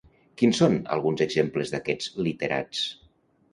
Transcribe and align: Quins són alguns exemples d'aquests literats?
Quins 0.41 0.61
són 0.63 0.77
alguns 0.95 1.21
exemples 1.27 1.75
d'aquests 1.77 2.11
literats? 2.29 2.83